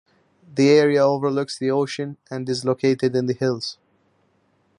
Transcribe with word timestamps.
The 0.55 0.67
area 0.69 1.05
overlooks 1.05 1.59
the 1.59 1.69
ocean 1.69 2.17
and 2.31 2.49
is 2.49 2.65
located 2.65 3.15
in 3.15 3.27
the 3.27 3.35
hills. 3.35 3.77